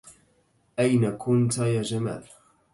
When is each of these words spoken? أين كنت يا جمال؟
أين 0.79 1.11
كنت 1.17 1.57
يا 1.57 1.81
جمال؟ 1.81 2.23